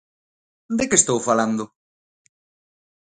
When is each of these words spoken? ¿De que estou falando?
¿De 0.77 0.83
que 0.89 0.99
estou 0.99 1.19
falando? 1.27 1.63